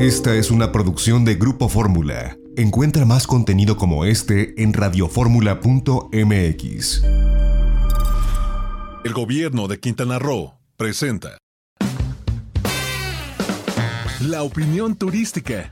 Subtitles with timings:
[0.00, 2.38] Esta es una producción de Grupo Fórmula.
[2.56, 7.02] Encuentra más contenido como este en radioformula.mx.
[9.04, 11.36] El gobierno de Quintana Roo presenta
[14.20, 15.70] La opinión turística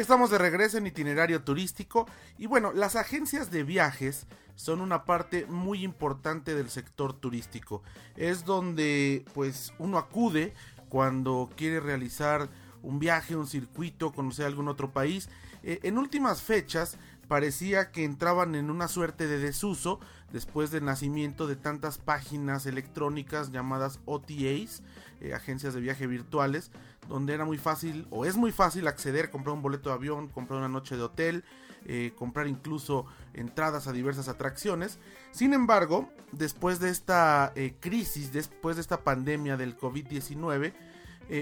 [0.00, 2.06] estamos de regreso en itinerario turístico
[2.38, 7.82] y bueno, las agencias de viajes son una parte muy importante del sector turístico.
[8.16, 10.54] Es donde pues uno acude
[10.88, 12.48] cuando quiere realizar
[12.82, 15.28] un viaje, un circuito, conocer algún otro país.
[15.62, 16.96] Eh, en últimas fechas
[17.28, 20.00] parecía que entraban en una suerte de desuso
[20.32, 24.82] después del nacimiento de tantas páginas electrónicas llamadas OTAs,
[25.20, 26.70] eh, agencias de viaje virtuales,
[27.08, 30.58] donde era muy fácil o es muy fácil acceder, comprar un boleto de avión, comprar
[30.58, 31.44] una noche de hotel,
[31.86, 34.98] eh, comprar incluso entradas a diversas atracciones.
[35.30, 40.72] Sin embargo, después de esta eh, crisis, después de esta pandemia del COVID-19,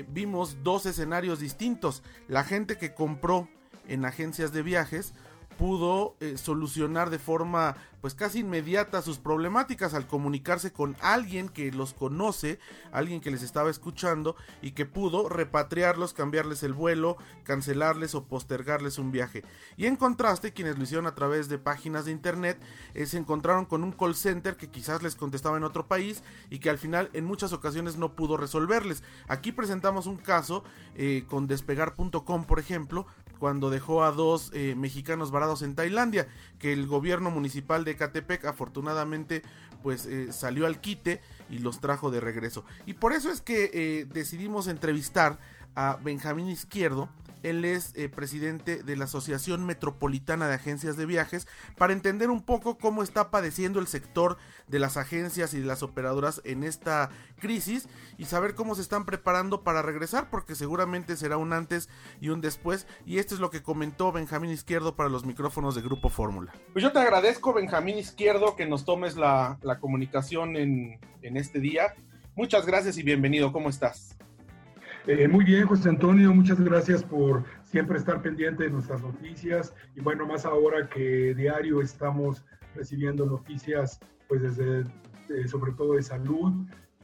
[0.08, 2.02] vimos dos escenarios distintos.
[2.28, 3.48] La gente que compró
[3.86, 5.14] en agencias de viajes
[5.58, 11.72] pudo eh, solucionar de forma pues casi inmediata sus problemáticas al comunicarse con alguien que
[11.72, 12.60] los conoce,
[12.92, 18.98] alguien que les estaba escuchando y que pudo repatriarlos, cambiarles el vuelo, cancelarles o postergarles
[18.98, 19.42] un viaje.
[19.76, 22.60] Y en contraste, quienes lo hicieron a través de páginas de internet
[22.94, 26.60] eh, se encontraron con un call center que quizás les contestaba en otro país y
[26.60, 29.02] que al final en muchas ocasiones no pudo resolverles.
[29.26, 30.62] Aquí presentamos un caso
[30.94, 33.06] eh, con despegar.com, por ejemplo,
[33.38, 38.44] cuando dejó a dos eh, mexicanos varados en Tailandia, que el gobierno municipal de Catepec
[38.44, 39.42] afortunadamente
[39.82, 42.64] pues eh, salió al quite y los trajo de regreso.
[42.86, 45.38] Y por eso es que eh, decidimos entrevistar
[45.74, 47.08] a Benjamín Izquierdo,
[47.42, 52.42] él es eh, presidente de la Asociación Metropolitana de Agencias de Viajes para entender un
[52.42, 54.36] poco cómo está padeciendo el sector
[54.66, 59.04] de las agencias y de las operadoras en esta crisis y saber cómo se están
[59.04, 61.88] preparando para regresar porque seguramente será un antes
[62.20, 65.82] y un después y esto es lo que comentó Benjamín Izquierdo para los micrófonos de
[65.82, 66.52] Grupo Fórmula.
[66.72, 71.94] Pues yo te agradezco Benjamín Izquierdo que nos tomes la, comunicación en, en este día.
[72.34, 73.52] Muchas gracias y bienvenido.
[73.52, 74.16] ¿Cómo estás?
[75.06, 80.00] Eh, muy bien, José Antonio, muchas gracias por siempre estar pendiente de nuestras noticias y
[80.00, 82.44] bueno, más ahora que diario estamos
[82.74, 84.84] recibiendo noticias, pues desde,
[85.48, 86.52] sobre todo de salud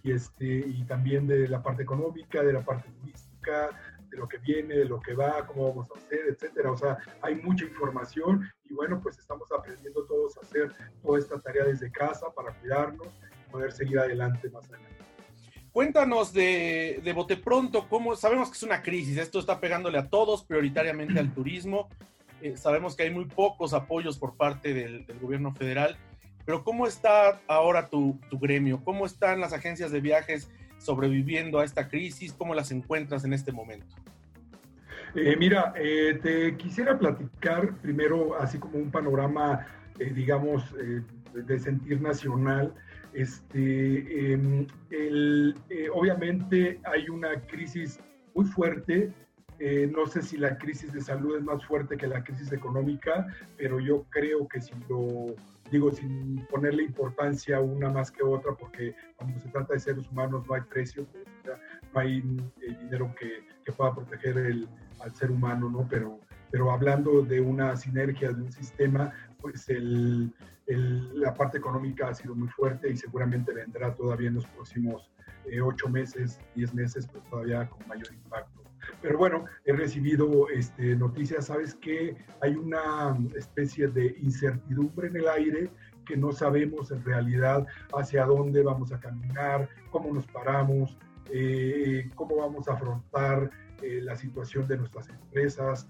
[0.02, 3.70] y, este, y también de la parte económica, de la parte turística,
[4.10, 6.72] de lo que viene, de lo que va, cómo vamos a hacer, etcétera.
[6.72, 10.72] O sea, hay mucha información y bueno, pues estamos aprendiendo todos a hacer
[11.02, 15.03] toda esta tarea desde casa para cuidarnos y poder seguir adelante más adelante.
[15.74, 20.06] Cuéntanos de, de Bote Pronto, cómo sabemos que es una crisis, esto está pegándole a
[20.06, 21.88] todos, prioritariamente al turismo.
[22.40, 25.96] Eh, sabemos que hay muy pocos apoyos por parte del, gobierno federal,
[26.44, 28.84] pero ¿cómo está ahora tu, gremio?
[28.84, 30.48] ¿Cómo están las agencias de viajes
[30.78, 32.32] sobreviviendo a esta crisis?
[32.32, 33.96] ¿Cómo las encuentras en este momento?
[35.16, 39.66] Eh, mira, eh, te quisiera platicar primero así como un panorama,
[39.98, 40.72] digamos,
[41.32, 42.72] de sentir nacional
[43.14, 48.00] este, em, eh, obviamente hay una crisis
[48.34, 49.12] muy fuerte.
[49.60, 53.26] Eh, no sé si la crisis de salud es más fuerte que la crisis económica,
[53.56, 55.36] pero yo creo que si lo
[55.70, 60.44] digo sin ponerle importancia una más que otra, porque cuando se trata de seres humanos
[60.46, 61.06] no hay precio,
[61.92, 62.18] no hay
[62.62, 64.68] eh, dinero que, que, pueda proteger el,
[65.00, 65.86] al ser humano, ¿no?
[65.88, 66.18] Pero,
[66.54, 70.32] pero hablando de una sinergia, de un sistema, pues el,
[70.68, 75.10] la parte económica ha sido muy fuerte y seguramente vendrá todavía en los próximos
[75.46, 78.62] eh, ocho meses, diez meses, pues todavía con mayor impacto.
[79.02, 85.26] Pero bueno, he recibido este, noticias, sabes que hay una especie de incertidumbre en el
[85.26, 85.70] aire
[86.06, 87.66] que no sabemos en realidad
[87.96, 90.96] hacia dónde vamos a caminar, cómo nos paramos,
[91.30, 93.50] eh, cómo vamos a afrontar
[93.82, 95.88] eh, la situación de nuestras empresas,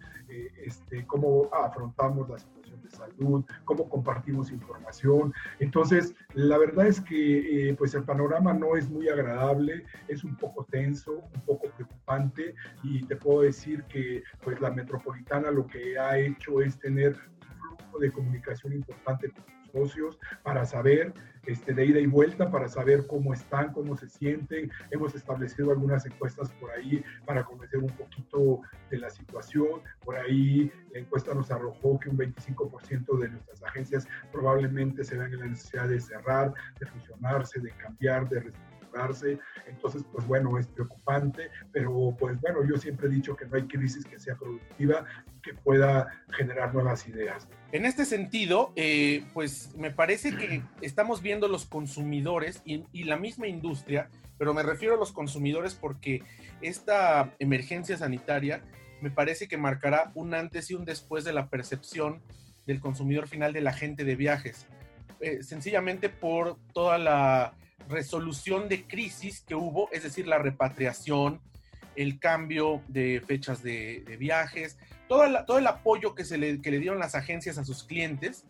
[0.64, 5.32] este, cómo afrontamos la situación de salud, cómo compartimos información.
[5.58, 10.36] Entonces, la verdad es que eh, pues el panorama no es muy agradable, es un
[10.36, 15.98] poco tenso, un poco preocupante y te puedo decir que pues la metropolitana lo que
[15.98, 19.44] ha hecho es tener un flujo de comunicación importante con
[19.74, 21.12] socios para saber
[21.46, 24.70] este, de ida y vuelta, para saber cómo están, cómo se sienten.
[24.90, 29.82] Hemos establecido algunas encuestas por ahí para conocer un poquito de la situación.
[30.04, 35.34] Por ahí la encuesta nos arrojó que un 25% de nuestras agencias probablemente se vean
[35.34, 38.40] en la necesidad de cerrar, de fusionarse, de cambiar, de
[39.66, 43.64] Entonces, pues bueno, es preocupante, pero pues bueno, yo siempre he dicho que no hay
[43.64, 45.04] crisis que sea productiva
[45.36, 47.48] y que pueda generar nuevas ideas.
[47.72, 53.16] En este sentido, eh, pues me parece que estamos viendo los consumidores y, y la
[53.16, 54.08] misma industria,
[54.38, 56.22] pero me refiero a los consumidores porque
[56.60, 58.62] esta emergencia sanitaria
[59.00, 62.22] me parece que marcará un antes y un después de la percepción
[62.66, 64.66] del consumidor final de la gente de viajes.
[65.20, 67.54] Eh, sencillamente por toda la
[67.88, 71.40] resolución de crisis que hubo, es decir, la repatriación,
[71.96, 74.78] el cambio de fechas de, viajes,
[75.08, 78.44] todo, todo el apoyo que, se le, que le dieron las agencias a sus clientes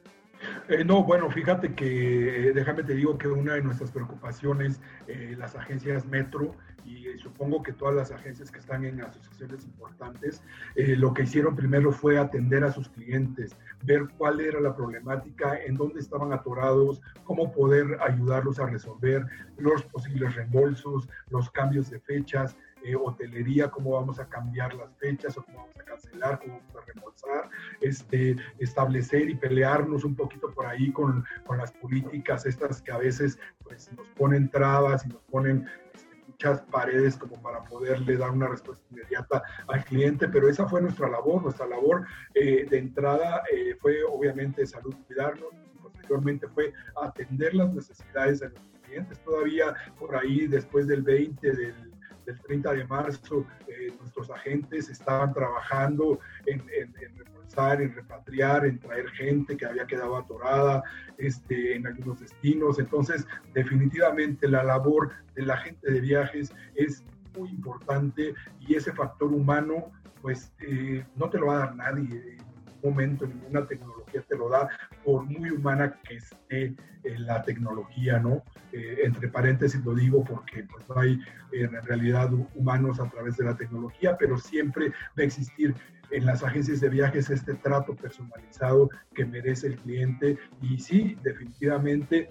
[0.69, 5.55] eh, no, bueno, fíjate que déjame te digo que una de nuestras preocupaciones, eh, las
[5.57, 6.55] agencias Metro,
[6.85, 10.43] y supongo que todas las agencias que están en asociaciones importantes,
[10.75, 15.57] eh, lo que hicieron primero fue atender a sus clientes, ver cuál era la problemática,
[15.65, 19.25] en dónde estaban atorados, cómo poder ayudarlos a resolver
[19.57, 25.37] los posibles reembolsos, los cambios de fechas, eh, hotelería, cómo vamos a cambiar las fechas
[25.39, 27.51] o cómo vamos a cancelar, cómo vamos a reembolsar,
[27.81, 32.99] este, establecer y pelearnos un poquito por ahí con, con las políticas estas que a
[32.99, 38.31] veces pues, nos ponen trabas y nos ponen este, muchas paredes como para poderle dar
[38.31, 43.43] una respuesta inmediata al cliente, pero esa fue nuestra labor, nuestra labor eh, de entrada
[43.51, 49.75] eh, fue obviamente salud, cuidarnos, y posteriormente fue atender las necesidades de los clientes, todavía
[49.99, 51.94] por ahí después del 20 del
[52.25, 58.79] del 30 de marzo, eh, nuestros agentes estaban trabajando en, en, reforzar, en repatriar, en
[58.79, 60.83] traer gente que había quedado atorada
[61.19, 62.79] este, en algunos destinos.
[62.79, 67.05] Entonces, definitivamente la labor de la gente de viajes es
[67.37, 69.93] muy importante y ese factor humano,
[70.23, 72.39] pues eh, no te lo va a dar nadie
[72.85, 74.69] momento, ninguna tecnología te lo da,
[75.05, 78.43] por muy humana que esté eh, la tecnología, ¿no?
[78.73, 81.15] Eh, entre paréntesis lo digo porque pues, no hay
[81.53, 85.75] eh, en realidad humanos a través de la tecnología, pero siempre va a existir
[86.11, 92.29] en las agencias de viajes este trato personalizado que merece el cliente y sí, definitivamente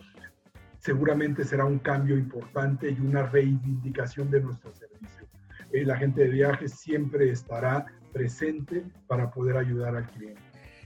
[0.80, 5.28] seguramente será un cambio importante y una reivindicación de nuestro servicio.
[5.72, 10.42] la gente de viajes siempre estará presente para poder ayudar al cliente.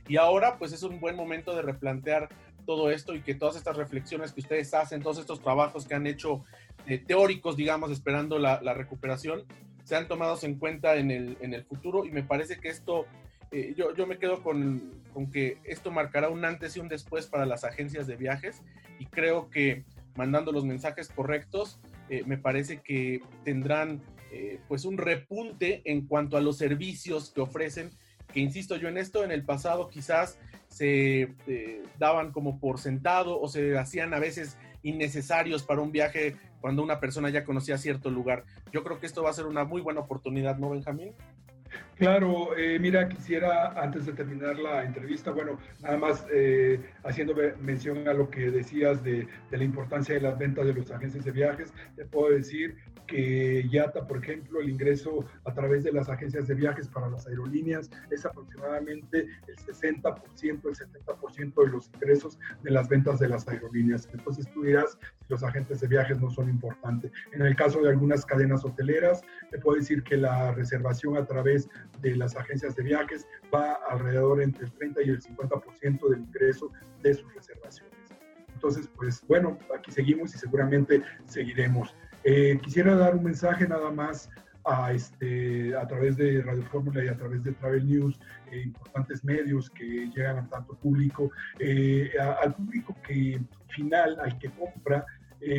[0.08, 2.30] Y ahora pues es un buen momento de replantear
[2.66, 6.08] todo esto y que todas estas reflexiones que ustedes hacen, todos estos trabajos que han
[6.08, 6.44] hecho
[6.86, 9.44] eh, teóricos, digamos, esperando la, recuperación,
[9.84, 13.06] sean tomados en cuenta en el, en el futuro y me parece que esto,
[13.52, 17.28] eh, yo, yo, me quedo con, con, que esto marcará un antes y un después
[17.28, 18.62] para las agencias de viajes
[19.00, 19.86] y creo que
[20.16, 24.02] mandando los mensajes correctos, eh, me parece que tendrán
[24.32, 27.92] eh, pues un repunte en cuanto a los servicios que ofrecen,
[28.34, 30.38] que insisto yo en esto, en el pasado quizás
[30.68, 36.36] se eh, daban como por sentado o se hacían a veces innecesarios para un viaje
[36.62, 38.46] cuando una persona ya conocía cierto lugar.
[38.72, 41.14] Yo creo que esto va a ser una muy buena oportunidad, ¿no, Benjamín?
[41.98, 48.08] Claro, eh, mira, quisiera antes de terminar la entrevista, bueno, nada más eh, haciendo mención
[48.08, 51.74] a lo que decías de, la importancia de las ventas de los agencias de viajes,
[51.96, 52.76] te puedo decir
[53.08, 57.26] que YATA, por ejemplo, el ingreso a través de las agencias de viajes para las
[57.26, 63.48] aerolíneas es aproximadamente el 60%, el 70% de los ingresos de las ventas de las
[63.48, 64.08] aerolíneas.
[64.14, 67.12] Entonces tú dirás si los agentes de viajes no son importantes.
[67.32, 71.70] En el caso de algunas cadenas hoteleras, te puedo decir que la reservación a través
[72.02, 76.72] de las agencias de viajes va alrededor entre el 30 y el 50% del ingreso
[77.02, 77.98] de sus reservaciones.
[78.54, 81.94] Entonces, pues bueno, aquí seguimos y seguramente seguiremos.
[82.24, 84.30] Eh, quisiera dar un mensaje nada más
[84.66, 88.20] a, este, a través de Radio Fórmula y a través de Travel News,
[88.52, 92.10] eh, importantes medios que llegan a tanto público, eh,
[92.42, 93.40] al público que
[93.70, 95.06] final, al que compra,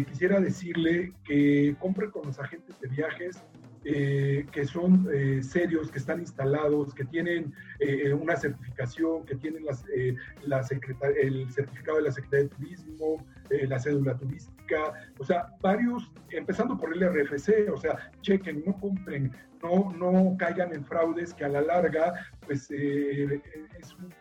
[0.08, 3.40] quisiera decirle que compre con los agentes de viajes
[3.84, 9.64] eh, que son eh, serios, que están instalados, que tienen eh, una certificación, que tienen
[9.64, 9.84] las,
[10.42, 10.66] la
[11.22, 16.92] el certificado de la Secretaría de Turismo, la cédula turística, o sea, varios, empezando por
[16.92, 19.32] el RFC, o sea, chequen, no compren,
[19.62, 22.12] no, no caigan en fraudes que a la larga,
[22.46, 24.12] pues es un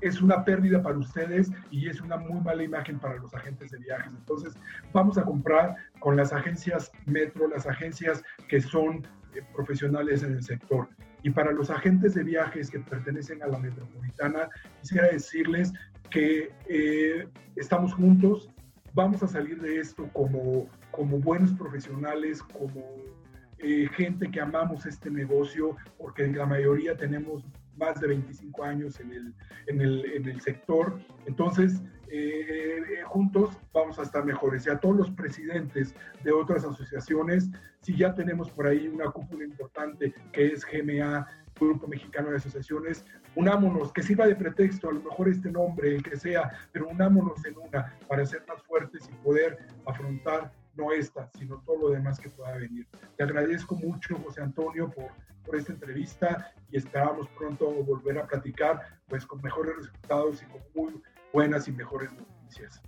[0.00, 3.78] es una pérdida para ustedes y es una muy mala imagen para los agentes de
[3.78, 4.12] viajes.
[4.16, 4.54] Entonces,
[4.92, 10.42] vamos a comprar con las agencias Metro, las agencias que son eh, profesionales en el
[10.42, 10.88] sector.
[11.22, 14.48] Y para los agentes de viajes que pertenecen a la metropolitana,
[14.80, 15.72] quisiera decirles
[16.10, 18.50] que eh, estamos juntos,
[18.94, 22.84] vamos a salir de esto como, como buenos profesionales, como
[23.58, 27.44] eh, gente que amamos este negocio, porque la mayoría tenemos
[27.76, 29.34] más de 25 años en el,
[29.66, 30.98] en el, en el sector.
[31.26, 34.66] Entonces, eh, juntos vamos a estar mejores.
[34.66, 39.44] Y a todos los presidentes de otras asociaciones, si ya tenemos por ahí una cúpula
[39.44, 41.26] importante que es GMA,
[41.58, 43.04] Grupo Mexicano de Asociaciones,
[43.34, 47.44] unámonos, que sirva de pretexto, a lo mejor este nombre, el que sea, pero unámonos
[47.46, 52.20] en una para ser más fuertes y poder afrontar no esta, sino todo lo demás
[52.20, 52.86] que pueda venir.
[53.16, 55.10] Te agradezco mucho, José Antonio, por,
[55.46, 60.60] por esta entrevista y esperamos pronto volver a platicar pues con mejores resultados y con
[60.74, 61.00] muy
[61.32, 62.82] buenas y mejores noticias.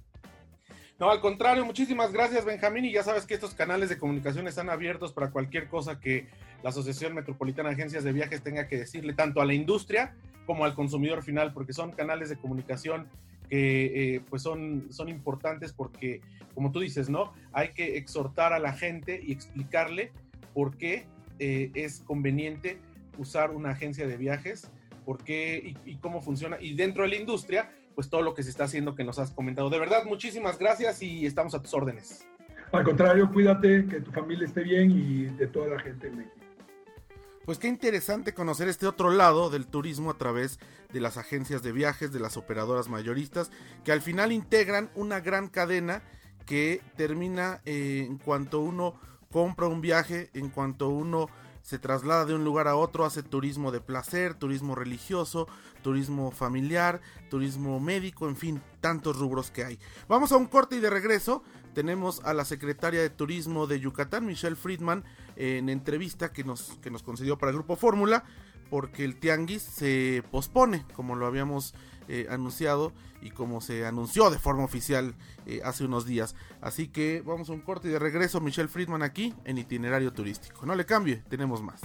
[0.98, 4.68] No, al contrario, muchísimas gracias Benjamín y ya sabes que estos canales de comunicación están
[4.68, 6.28] abiertos para cualquier cosa que
[6.62, 10.64] la Asociación Metropolitana de Agencias de Viajes tenga que decirle tanto a la industria como
[10.64, 13.06] al consumidor final, porque son canales de comunicación
[13.48, 16.20] que eh, pues son, son importantes porque,
[16.54, 17.32] como tú dices, ¿no?
[17.52, 20.10] Hay que exhortar a la gente y explicarle
[20.52, 21.06] por qué
[21.38, 22.78] eh, es conveniente
[23.18, 24.70] usar una agencia de viajes,
[25.04, 26.56] por qué y, y cómo funciona.
[26.60, 29.32] Y dentro de la industria, pues todo lo que se está haciendo que nos has
[29.32, 29.70] comentado.
[29.70, 32.26] De verdad, muchísimas gracias y estamos a tus órdenes.
[32.70, 36.36] Al contrario, cuídate, que tu familia esté bien y de toda la gente en México.
[37.44, 40.60] Pues qué interesante conocer este otro lado del turismo a través
[40.92, 43.50] de las agencias de viajes, de las operadoras mayoristas,
[43.84, 46.02] que al final integran una gran cadena
[46.44, 51.28] que termina eh, en cuanto uno compra un viaje, en cuanto uno
[51.62, 55.48] se traslada de un lugar a otro, hace turismo de placer, turismo religioso,
[55.82, 59.78] turismo familiar, turismo médico, en fin, tantos rubros que hay.
[60.08, 61.42] Vamos a un corte y de regreso
[61.74, 65.04] tenemos a la secretaria de Turismo de Yucatán, Michelle Friedman,
[65.36, 68.24] en entrevista que nos, que nos concedió para el Grupo Fórmula,
[68.70, 71.74] porque el tianguis se pospone, como lo habíamos
[72.08, 75.14] eh, anunciado y como se anunció de forma oficial
[75.46, 76.34] eh, hace unos días.
[76.60, 80.66] Así que vamos a un corte y de regreso Michelle Friedman aquí en itinerario turístico.
[80.66, 81.80] No le cambie, tenemos más.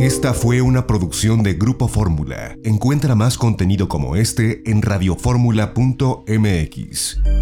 [0.00, 2.56] Esta fue una producción de Grupo Fórmula.
[2.64, 7.39] Encuentra más contenido como este en radioformula.mx.